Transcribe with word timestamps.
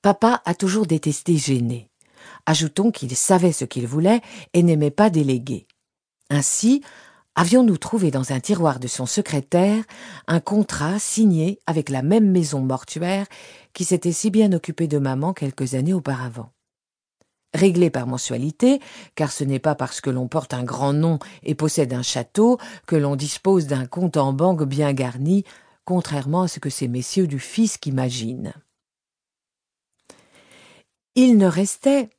Papa 0.00 0.42
a 0.44 0.54
toujours 0.54 0.86
détesté 0.86 1.36
gêner. 1.36 1.90
Ajoutons 2.46 2.92
qu'il 2.92 3.14
savait 3.16 3.52
ce 3.52 3.64
qu'il 3.64 3.86
voulait 3.86 4.20
et 4.54 4.62
n'aimait 4.62 4.92
pas 4.92 5.10
déléguer. 5.10 5.66
Ainsi, 6.30 6.82
avions-nous 7.34 7.78
trouvé 7.78 8.10
dans 8.10 8.32
un 8.32 8.38
tiroir 8.38 8.78
de 8.78 8.86
son 8.86 9.06
secrétaire 9.06 9.82
un 10.26 10.40
contrat 10.40 10.98
signé 10.98 11.58
avec 11.66 11.88
la 11.88 12.02
même 12.02 12.30
maison 12.30 12.60
mortuaire 12.60 13.26
qui 13.72 13.84
s'était 13.84 14.12
si 14.12 14.30
bien 14.30 14.52
occupée 14.52 14.86
de 14.86 14.98
maman 14.98 15.32
quelques 15.32 15.74
années 15.74 15.94
auparavant. 15.94 16.52
Réglé 17.54 17.90
par 17.90 18.06
mensualité, 18.06 18.80
car 19.14 19.32
ce 19.32 19.42
n'est 19.42 19.58
pas 19.58 19.74
parce 19.74 20.00
que 20.00 20.10
l'on 20.10 20.28
porte 20.28 20.54
un 20.54 20.64
grand 20.64 20.92
nom 20.92 21.18
et 21.42 21.54
possède 21.54 21.92
un 21.92 22.02
château 22.02 22.58
que 22.86 22.94
l'on 22.94 23.16
dispose 23.16 23.66
d'un 23.66 23.86
compte 23.86 24.16
en 24.16 24.32
banque 24.32 24.64
bien 24.64 24.92
garni, 24.92 25.44
contrairement 25.84 26.42
à 26.42 26.48
ce 26.48 26.60
que 26.60 26.70
ces 26.70 26.88
messieurs 26.88 27.26
du 27.26 27.40
fisc 27.40 27.86
imaginent. 27.86 28.52
Il 31.20 31.36
ne 31.36 31.48
restait, 31.48 32.10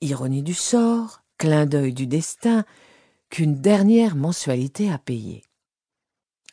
ironie 0.00 0.42
du 0.42 0.54
sort, 0.54 1.22
clin 1.38 1.66
d'œil 1.66 1.92
du 1.92 2.08
destin, 2.08 2.64
qu'une 3.30 3.60
dernière 3.60 4.16
mensualité 4.16 4.90
à 4.90 4.98
payer. 4.98 5.44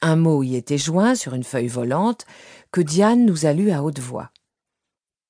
Un 0.04 0.16
mot 0.16 0.44
y 0.44 0.56
était 0.56 0.78
joint 0.78 1.16
sur 1.16 1.34
une 1.34 1.44
feuille 1.44 1.68
volante 1.68 2.28
que 2.72 2.82
Diane 2.82 3.26
nous 3.26 3.48
a 3.48 3.54
lu 3.54 3.72
à 3.72 3.82
haute 3.82 3.98
voix. 3.98 4.30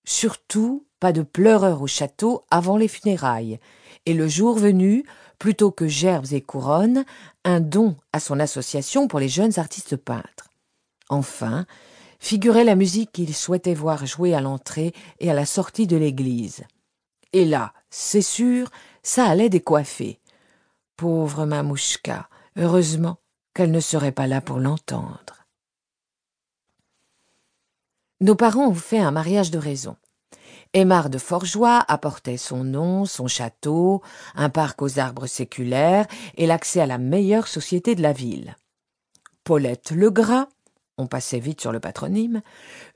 Surtout, 0.04 0.86
pas 1.00 1.14
de 1.14 1.22
pleureurs 1.22 1.82
au 1.82 1.88
château 1.88 2.46
avant 2.52 2.76
les 2.76 2.90
funérailles, 2.90 3.58
et 4.06 4.14
le 4.14 4.28
jour 4.28 4.58
venu, 4.58 5.06
plutôt 5.38 5.72
que 5.72 5.88
gerbes 5.88 6.34
et 6.34 6.42
couronnes, 6.42 7.06
un 7.46 7.62
don 7.62 7.96
à 8.12 8.20
son 8.20 8.42
association 8.42 9.08
pour 9.08 9.22
les 9.22 9.30
jeunes 9.30 9.58
artistes 9.58 9.96
peintres. 9.96 10.50
Enfin, 11.08 11.66
figurait 12.20 12.64
la 12.64 12.76
musique 12.76 13.12
qu'il 13.12 13.34
souhaitait 13.34 13.74
voir 13.74 14.06
jouer 14.06 14.34
à 14.34 14.42
l'entrée 14.42 14.94
et 15.20 15.32
à 15.32 15.34
la 15.34 15.46
sortie 15.46 15.88
de 15.88 15.98
l'église. 15.98 16.64
Et 17.34 17.46
là, 17.46 17.74
c'est 17.90 18.22
sûr, 18.22 18.70
ça 19.04 19.26
allait 19.26 19.50
décoiffer. 19.50 20.20
Pauvre 20.98 21.46
Mamouchka, 21.46 22.30
heureusement 22.58 23.18
qu'elle 23.54 23.72
ne 23.72 23.80
serait 23.80 24.12
pas 24.12 24.28
là 24.28 24.42
pour 24.42 24.60
l'entendre. 24.60 25.46
Nos 28.22 28.36
parents 28.36 28.68
ont 28.68 28.74
fait 28.74 29.00
un 29.00 29.12
mariage 29.12 29.50
de 29.50 29.58
raison. 29.58 29.96
Aymar 30.74 31.10
de 31.10 31.18
Forgeois 31.18 31.84
apportait 31.88 32.38
son 32.38 32.64
nom, 32.64 33.06
son 33.06 33.28
château, 33.28 34.04
un 34.36 34.50
parc 34.50 34.82
aux 34.82 35.00
arbres 35.00 35.26
séculaires 35.26 36.06
et 36.36 36.46
l'accès 36.46 36.82
à 36.82 36.86
la 36.86 36.98
meilleure 36.98 37.48
société 37.48 37.96
de 37.96 38.04
la 38.04 38.14
ville. 38.14 38.56
Paulette 39.44 39.92
Legras, 39.92 40.48
on 41.00 41.08
passait 41.08 41.40
vite 41.40 41.62
sur 41.62 41.72
le 41.72 41.80
patronyme, 41.80 42.42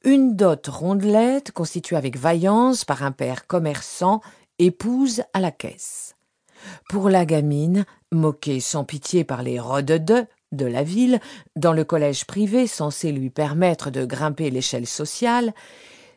une 0.03 0.35
dot 0.35 0.67
rondelette 0.67 1.51
constituée 1.51 1.95
avec 1.95 2.17
vaillance 2.17 2.85
par 2.85 3.01
un 3.03 3.11
père 3.11 3.47
commerçant, 3.47 4.21
épouse 4.59 5.23
à 5.33 5.39
la 5.39 5.51
caisse. 5.51 6.15
Pour 6.89 7.09
la 7.09 7.25
gamine, 7.25 7.85
moquée 8.11 8.59
sans 8.59 8.83
pitié 8.83 9.23
par 9.23 9.41
les 9.41 9.59
rodedeux 9.59 10.25
de 10.51 10.65
la 10.65 10.83
ville, 10.83 11.19
dans 11.55 11.73
le 11.73 11.83
collège 11.83 12.25
privé 12.25 12.67
censé 12.67 13.11
lui 13.11 13.29
permettre 13.29 13.89
de 13.89 14.05
grimper 14.05 14.49
l'échelle 14.51 14.87
sociale, 14.87 15.53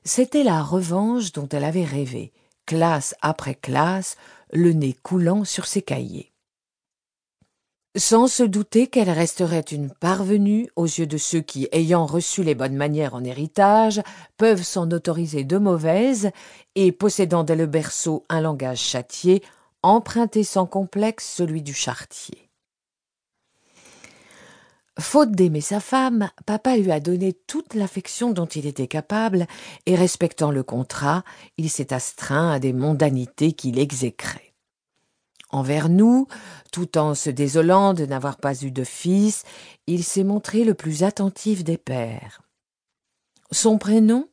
c'était 0.04 0.44
la 0.44 0.62
revanche 0.62 1.32
dont 1.32 1.48
elle 1.48 1.64
avait 1.64 1.84
rêvé, 1.84 2.32
classe 2.66 3.14
après 3.22 3.54
classe, 3.54 4.16
le 4.52 4.72
nez 4.72 4.94
coulant 5.02 5.44
sur 5.44 5.66
ses 5.66 5.82
cahiers. 5.82 6.32
Sans 7.98 8.26
se 8.26 8.42
douter 8.42 8.88
qu'elle 8.88 9.08
resterait 9.08 9.60
une 9.60 9.90
parvenue 9.90 10.68
aux 10.76 10.84
yeux 10.84 11.06
de 11.06 11.16
ceux 11.16 11.40
qui, 11.40 11.66
ayant 11.72 12.04
reçu 12.04 12.42
les 12.42 12.54
bonnes 12.54 12.76
manières 12.76 13.14
en 13.14 13.24
héritage, 13.24 14.02
peuvent 14.36 14.62
s'en 14.62 14.90
autoriser 14.90 15.44
de 15.44 15.56
mauvaises, 15.56 16.30
et 16.74 16.92
possédant 16.92 17.42
dès 17.42 17.56
le 17.56 17.64
berceau 17.64 18.26
un 18.28 18.42
langage 18.42 18.80
châtié, 18.80 19.42
emprunter 19.82 20.44
sans 20.44 20.66
complexe 20.66 21.26
celui 21.26 21.62
du 21.62 21.72
chartier. 21.72 22.50
Faute 25.00 25.32
d'aimer 25.32 25.62
sa 25.62 25.80
femme, 25.80 26.28
papa 26.44 26.76
lui 26.76 26.92
a 26.92 27.00
donné 27.00 27.32
toute 27.32 27.72
l'affection 27.72 28.30
dont 28.30 28.46
il 28.46 28.66
était 28.66 28.88
capable, 28.88 29.46
et 29.86 29.94
respectant 29.94 30.50
le 30.50 30.62
contrat, 30.62 31.24
il 31.56 31.70
s'est 31.70 31.94
astreint 31.94 32.50
à 32.50 32.58
des 32.58 32.74
mondanités 32.74 33.52
qu'il 33.52 33.78
exécrait. 33.78 34.55
Envers 35.50 35.88
nous, 35.88 36.26
tout 36.72 36.98
en 36.98 37.14
se 37.14 37.30
désolant 37.30 37.94
de 37.94 38.04
n'avoir 38.04 38.36
pas 38.36 38.62
eu 38.62 38.70
de 38.70 38.84
fils, 38.84 39.44
il 39.86 40.02
s'est 40.02 40.24
montré 40.24 40.64
le 40.64 40.74
plus 40.74 41.04
attentif 41.04 41.62
des 41.62 41.78
pères. 41.78 42.42
Son 43.52 43.78
prénom, 43.78 44.28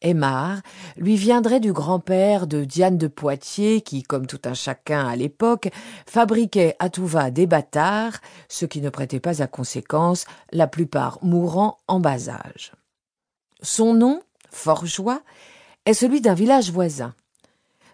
Aymar 0.00 0.60
lui 0.96 1.16
viendrait 1.16 1.60
du 1.60 1.72
grand-père 1.72 2.46
de 2.46 2.64
Diane 2.64 2.98
de 2.98 3.08
Poitiers 3.08 3.80
qui, 3.80 4.02
comme 4.02 4.26
tout 4.26 4.40
un 4.44 4.54
chacun 4.54 5.06
à 5.06 5.16
l'époque, 5.16 5.70
fabriquait 6.06 6.76
à 6.78 6.88
tout 6.88 7.06
va 7.06 7.30
des 7.30 7.46
bâtards, 7.46 8.18
ce 8.48 8.64
qui 8.64 8.80
ne 8.80 8.90
prêtait 8.90 9.20
pas 9.20 9.42
à 9.42 9.46
conséquence, 9.46 10.24
la 10.52 10.66
plupart 10.66 11.18
mourant 11.22 11.78
en 11.88 12.00
bas 12.00 12.28
âge. 12.28 12.72
Son 13.60 13.94
nom, 13.94 14.22
Forgeois, 14.50 15.22
est 15.84 15.94
celui 15.94 16.20
d'un 16.20 16.34
village 16.34 16.70
voisin. 16.70 17.14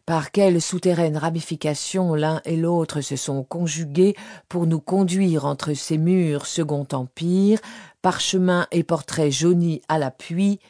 Par 0.06 0.32
quelle 0.32 0.60
souterraine 0.60 1.16
ramification 1.16 2.14
l'un 2.14 2.42
et 2.44 2.56
l'autre 2.56 3.00
se 3.00 3.16
sont 3.16 3.42
conjugués 3.42 4.14
pour 4.50 4.66
nous 4.66 4.80
conduire 4.80 5.46
entre 5.46 5.72
ces 5.72 5.96
murs 5.96 6.44
Second 6.44 6.86
Empire, 6.92 7.58
parchemins 8.02 8.66
et 8.70 8.82
portraits 8.82 9.32
jaunis 9.32 9.80
à 9.88 9.98
l'appui, 9.98 10.60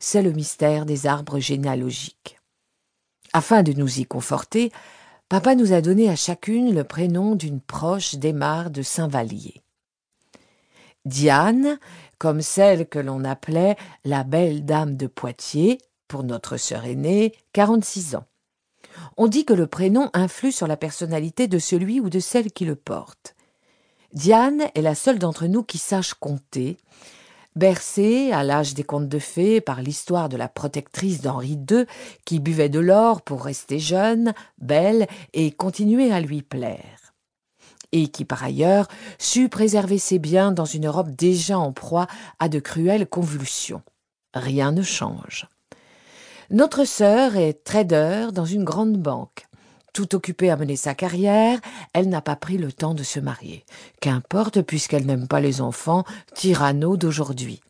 c'est 0.00 0.22
le 0.22 0.32
mystère 0.32 0.84
des 0.84 1.06
arbres 1.06 1.38
généalogiques. 1.38 2.40
Afin 3.32 3.62
de 3.62 3.72
nous 3.72 4.00
y 4.00 4.04
conforter, 4.04 4.72
papa 5.28 5.54
nous 5.54 5.72
a 5.72 5.80
donné 5.80 6.10
à 6.10 6.16
chacune 6.16 6.74
le 6.74 6.82
prénom 6.82 7.36
d'une 7.36 7.60
proche 7.60 8.16
d'Aymar 8.16 8.70
de 8.70 8.82
Saint-Vallier. 8.82 9.62
Diane, 11.04 11.78
comme 12.18 12.42
celle 12.42 12.88
que 12.88 12.98
l'on 12.98 13.22
appelait 13.22 13.76
la 14.04 14.24
belle 14.24 14.64
dame 14.64 14.96
de 14.96 15.06
Poitiers, 15.06 15.78
pour 16.08 16.24
notre 16.24 16.56
sœur 16.56 16.84
aînée, 16.84 17.32
quarante-six 17.52 18.16
ans. 18.16 18.26
On 19.16 19.28
dit 19.28 19.44
que 19.44 19.52
le 19.52 19.66
prénom 19.66 20.10
influe 20.12 20.52
sur 20.52 20.66
la 20.66 20.76
personnalité 20.76 21.48
de 21.48 21.58
celui 21.58 22.00
ou 22.00 22.10
de 22.10 22.20
celle 22.20 22.52
qui 22.52 22.64
le 22.64 22.76
porte. 22.76 23.34
Diane 24.12 24.62
est 24.74 24.82
la 24.82 24.94
seule 24.94 25.18
d'entre 25.18 25.46
nous 25.46 25.62
qui 25.62 25.78
sache 25.78 26.14
compter, 26.14 26.76
Bercée, 27.54 28.32
à 28.32 28.44
l'âge 28.44 28.72
des 28.72 28.82
contes 28.82 29.10
de 29.10 29.18
fées, 29.18 29.60
par 29.60 29.82
l'histoire 29.82 30.30
de 30.30 30.38
la 30.38 30.48
protectrice 30.48 31.20
d'Henri 31.20 31.58
II, 31.70 31.84
qui 32.24 32.40
buvait 32.40 32.70
de 32.70 32.80
l'or 32.80 33.20
pour 33.20 33.44
rester 33.44 33.78
jeune, 33.78 34.32
belle 34.58 35.06
et 35.34 35.50
continuer 35.50 36.10
à 36.12 36.20
lui 36.20 36.40
plaire. 36.40 37.12
Et 37.92 38.08
qui, 38.08 38.24
par 38.24 38.42
ailleurs, 38.42 38.88
sut 39.18 39.50
préserver 39.50 39.98
ses 39.98 40.18
biens 40.18 40.50
dans 40.50 40.64
une 40.64 40.86
Europe 40.86 41.10
déjà 41.10 41.58
en 41.58 41.72
proie 41.72 42.06
à 42.38 42.48
de 42.48 42.58
cruelles 42.58 43.06
convulsions. 43.06 43.82
Rien 44.32 44.72
ne 44.72 44.82
change. 44.82 45.46
Notre 46.52 46.84
sœur 46.84 47.36
est 47.36 47.64
trader 47.64 48.28
dans 48.30 48.44
une 48.44 48.64
grande 48.64 48.98
banque. 48.98 49.48
Tout 49.94 50.14
occupée 50.14 50.50
à 50.50 50.56
mener 50.58 50.76
sa 50.76 50.94
carrière, 50.94 51.58
elle 51.94 52.10
n'a 52.10 52.20
pas 52.20 52.36
pris 52.36 52.58
le 52.58 52.70
temps 52.70 52.92
de 52.92 53.02
se 53.02 53.20
marier. 53.20 53.64
Qu'importe, 54.02 54.60
puisqu'elle 54.60 55.06
n'aime 55.06 55.28
pas 55.28 55.40
les 55.40 55.62
enfants 55.62 56.04
tyranneaux 56.34 56.98
d'aujourd'hui. 56.98 57.62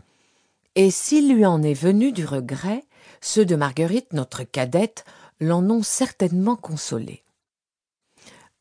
Et 0.74 0.90
s'il 0.90 1.32
lui 1.32 1.46
en 1.46 1.62
est 1.62 1.80
venu 1.80 2.10
du 2.10 2.24
regret, 2.26 2.84
ceux 3.20 3.44
de 3.44 3.54
Marguerite, 3.54 4.12
notre 4.14 4.42
cadette, 4.42 5.04
l'en 5.38 5.62
ont 5.70 5.84
certainement 5.84 6.56
consolée. 6.56 7.22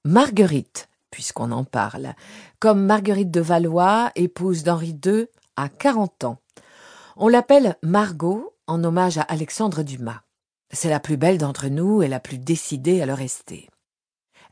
Marguerite, 0.06 0.88
puisqu'on 1.09 1.52
en 1.52 1.64
parle, 1.64 2.14
comme 2.59 2.86
Marguerite 2.86 3.32
de 3.32 3.42
Valois, 3.42 4.12
épouse 4.14 4.62
d'Henri 4.62 5.00
II, 5.03 5.26
a 5.58 5.68
quarante 5.68 6.24
ans. 6.26 6.38
On 7.18 7.28
l'appelle 7.28 7.76
Margot 7.82 8.50
en 8.72 8.86
hommage 8.86 9.18
à 9.18 9.24
Alexandre 9.24 9.84
Dumas. 9.84 10.22
C'est 10.72 10.90
la 10.90 11.02
plus 11.02 11.18
belle 11.18 11.38
d'entre 11.38 11.68
nous 11.68 12.02
et 12.02 12.08
la 12.08 12.22
plus 12.22 12.38
décidée 12.38 13.02
à 13.02 13.06
le 13.06 13.14
rester. 13.14 13.68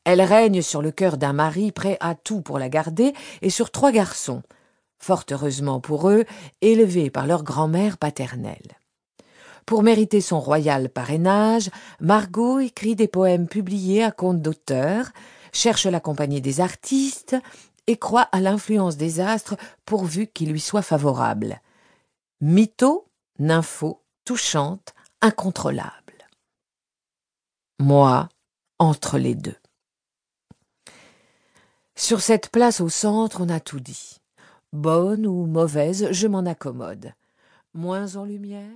Elle 0.04 0.22
règne 0.22 0.62
sur 0.62 0.82
le 0.82 0.92
cœur 0.92 1.18
d'un 1.18 1.32
mari 1.32 1.72
prêt 1.72 1.98
à 2.02 2.16
tout 2.16 2.42
pour 2.42 2.60
la 2.60 2.68
garder 2.68 3.14
et 3.42 3.50
sur 3.50 3.72
trois 3.72 3.94
garçons, 3.94 4.44
fort 4.98 5.24
heureusement 5.32 5.80
pour 5.80 6.10
eux, 6.10 6.26
élevés 6.60 7.10
par 7.10 7.28
leur 7.28 7.44
grand-mère 7.44 7.98
paternelle. 7.98 8.78
Pour 9.66 9.84
mériter 9.84 10.20
son 10.20 10.42
royal 10.42 10.90
parrainage, 10.90 11.70
Margot 12.02 12.60
écrit 12.60 12.98
des 12.98 13.08
poèmes 13.08 13.48
publiés 13.48 14.04
à 14.04 14.12
compte 14.12 14.42
d'auteur, 14.42 15.12
cherche 15.54 15.86
la 15.86 16.02
compagnie 16.02 16.42
des 16.42 16.60
artistes 16.60 17.38
et 17.88 17.96
croit 17.96 18.28
à 18.34 18.42
l'influence 18.42 18.98
des 18.98 19.22
astres 19.22 19.56
pourvu 19.86 20.28
qu'il 20.28 20.52
lui 20.52 20.60
soit 20.60 20.82
favorable. 20.82 21.62
Mytho, 22.42 23.06
nympho, 23.40 24.02
touchante, 24.30 24.94
incontrôlable 25.22 26.00
moi 27.80 28.30
entre 28.78 29.18
les 29.18 29.34
deux. 29.34 29.56
Sur 31.96 32.22
cette 32.22 32.50
place 32.50 32.80
au 32.80 32.90
centre, 32.90 33.42
on 33.42 33.50
a 33.50 33.60
tout 33.60 33.80
dit. 33.80 34.18
Bonne 34.72 35.26
ou 35.26 35.48
mauvaise, 35.48 36.12
je 36.12 36.28
m'en 36.28 36.46
accommode. 36.46 37.14
Moins 37.74 38.18
en 38.18 38.26
lumière, 38.26 38.70